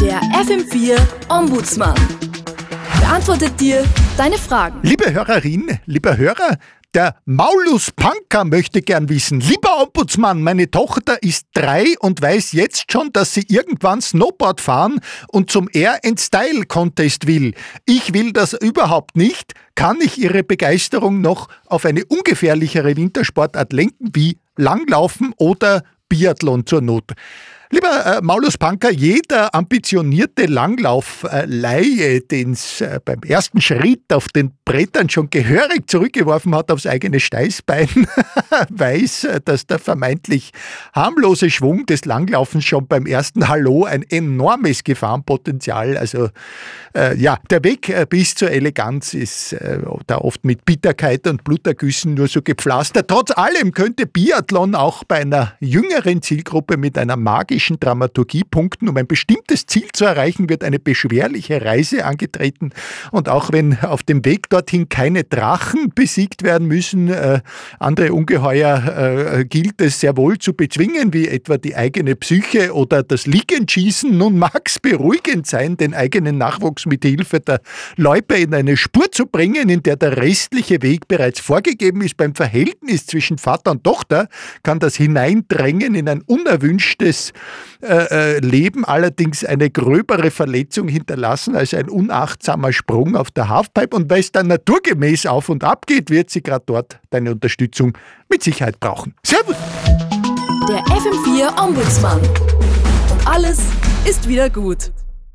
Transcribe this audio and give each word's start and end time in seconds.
Der 0.00 0.20
FM4 0.32 0.98
Ombudsmann 1.28 1.94
beantwortet 3.00 3.60
dir 3.60 3.84
deine 4.16 4.38
Fragen. 4.38 4.80
Liebe 4.82 5.12
Hörerin, 5.12 5.78
lieber 5.84 6.16
Hörer, 6.16 6.56
der 6.94 7.16
Maulus 7.26 7.90
Panker 7.92 8.44
möchte 8.44 8.82
gern 8.82 9.08
wissen, 9.08 9.40
lieber 9.40 9.82
Ombudsmann, 9.82 10.42
meine 10.42 10.70
Tochter 10.70 11.22
ist 11.22 11.46
drei 11.52 11.94
und 12.00 12.22
weiß 12.22 12.52
jetzt 12.52 12.90
schon, 12.90 13.12
dass 13.12 13.34
sie 13.34 13.44
irgendwann 13.48 14.00
Snowboard 14.00 14.60
fahren 14.60 15.00
und 15.28 15.50
zum 15.50 15.68
Air 15.72 16.00
and 16.04 16.18
Style 16.18 16.64
Contest 16.64 17.26
will. 17.26 17.54
Ich 17.84 18.14
will 18.14 18.32
das 18.32 18.54
überhaupt 18.54 19.16
nicht. 19.16 19.52
Kann 19.74 19.98
ich 20.00 20.18
ihre 20.18 20.42
Begeisterung 20.42 21.20
noch 21.20 21.48
auf 21.66 21.84
eine 21.84 22.04
ungefährlichere 22.06 22.96
Wintersportart 22.96 23.72
lenken 23.72 24.08
wie 24.14 24.38
Langlaufen 24.56 25.34
oder 25.36 25.84
Biathlon 26.08 26.66
zur 26.66 26.80
Not? 26.80 27.12
Lieber 27.72 28.04
äh, 28.04 28.20
Maulus 28.20 28.58
Panker, 28.58 28.90
jeder 28.90 29.54
ambitionierte 29.54 30.46
Langlaufleihe, 30.46 32.16
äh, 32.16 32.20
den 32.20 32.54
es 32.54 32.80
äh, 32.80 32.98
beim 33.04 33.20
ersten 33.22 33.60
Schritt 33.60 34.12
auf 34.12 34.26
den 34.26 34.50
Brettern 34.64 35.08
schon 35.08 35.30
gehörig 35.30 35.88
zurückgeworfen 35.88 36.52
hat 36.52 36.72
aufs 36.72 36.88
eigene 36.88 37.20
Steißbein, 37.20 38.08
weiß, 38.70 39.22
äh, 39.22 39.40
dass 39.44 39.68
der 39.68 39.78
vermeintlich 39.78 40.50
harmlose 40.92 41.48
Schwung 41.48 41.86
des 41.86 42.06
Langlaufens 42.06 42.64
schon 42.64 42.88
beim 42.88 43.06
ersten 43.06 43.46
Hallo 43.46 43.84
ein 43.84 44.02
enormes 44.02 44.82
Gefahrenpotenzial, 44.82 45.96
also 45.96 46.28
äh, 46.96 47.16
ja, 47.18 47.38
der 47.50 47.62
Weg 47.62 47.88
äh, 47.88 48.04
bis 48.04 48.34
zur 48.34 48.50
Eleganz 48.50 49.14
ist 49.14 49.54
da 50.06 50.18
oft 50.18 50.44
mit 50.44 50.64
Bitterkeit 50.64 51.26
und 51.28 51.44
Blutergüssen 51.44 52.14
nur 52.14 52.26
so 52.26 52.42
gepflastert. 52.42 53.06
Trotz 53.08 53.30
allem 53.30 53.70
könnte 53.72 54.06
Biathlon 54.06 54.74
auch 54.74 55.04
bei 55.04 55.20
einer 55.20 55.52
jüngeren 55.60 56.20
Zielgruppe 56.20 56.76
mit 56.76 56.98
einer 56.98 57.16
magischen 57.16 57.59
Dramaturgiepunkten, 57.68 58.88
um 58.88 58.96
ein 58.96 59.06
bestimmtes 59.06 59.66
Ziel 59.66 59.88
zu 59.92 60.04
erreichen, 60.04 60.48
wird 60.48 60.64
eine 60.64 60.78
beschwerliche 60.78 61.64
Reise 61.64 62.04
angetreten. 62.04 62.70
Und 63.10 63.28
auch 63.28 63.52
wenn 63.52 63.78
auf 63.80 64.02
dem 64.02 64.24
Weg 64.24 64.48
dorthin 64.50 64.88
keine 64.88 65.24
Drachen 65.24 65.92
besiegt 65.94 66.42
werden 66.42 66.66
müssen, 66.68 67.08
äh, 67.08 67.40
andere 67.78 68.12
Ungeheuer 68.12 69.38
äh, 69.38 69.44
gilt 69.44 69.80
es 69.80 70.00
sehr 70.00 70.16
wohl 70.16 70.38
zu 70.38 70.54
bezwingen, 70.54 71.12
wie 71.12 71.28
etwa 71.28 71.58
die 71.58 71.76
eigene 71.76 72.16
Psyche 72.16 72.74
oder 72.74 73.02
das 73.02 73.26
Liegenschießen. 73.26 74.16
Nun 74.16 74.38
mag 74.38 74.62
es 74.66 74.78
beruhigend 74.78 75.46
sein, 75.46 75.76
den 75.76 75.94
eigenen 75.94 76.38
Nachwuchs 76.38 76.86
mit 76.86 77.04
Hilfe 77.04 77.40
der 77.40 77.60
Loipe 77.96 78.36
in 78.36 78.54
eine 78.54 78.76
Spur 78.76 79.10
zu 79.12 79.26
bringen, 79.26 79.68
in 79.68 79.82
der 79.82 79.96
der 79.96 80.16
restliche 80.16 80.82
Weg 80.82 81.08
bereits 81.08 81.40
vorgegeben 81.40 82.02
ist. 82.02 82.16
Beim 82.16 82.34
Verhältnis 82.34 83.06
zwischen 83.06 83.38
Vater 83.38 83.72
und 83.72 83.84
Tochter 83.84 84.28
kann 84.62 84.78
das 84.78 84.96
Hineindrängen 84.96 85.94
in 85.94 86.08
ein 86.08 86.22
unerwünschtes 86.22 87.32
äh, 87.82 88.38
Leben 88.40 88.84
allerdings 88.84 89.44
eine 89.44 89.70
gröbere 89.70 90.30
Verletzung 90.30 90.88
hinterlassen 90.88 91.56
als 91.56 91.74
ein 91.74 91.88
unachtsamer 91.88 92.72
Sprung 92.72 93.16
auf 93.16 93.30
der 93.30 93.48
Halfpipe. 93.48 93.96
Und 93.96 94.10
weil 94.10 94.20
es 94.20 94.32
dann 94.32 94.48
naturgemäß 94.48 95.26
auf 95.26 95.48
und 95.48 95.64
ab 95.64 95.86
geht, 95.86 96.10
wird 96.10 96.30
sie 96.30 96.42
gerade 96.42 96.64
dort 96.66 97.00
deine 97.10 97.32
Unterstützung 97.32 97.96
mit 98.28 98.42
Sicherheit 98.42 98.78
brauchen. 98.80 99.14
Servus! 99.24 99.56
Der 100.68 100.78
FM4 100.84 101.62
Ombudsmann. 101.62 102.20
Und 102.20 103.26
alles 103.26 103.60
ist 104.04 104.28
wieder 104.28 104.50
gut. 104.50 104.92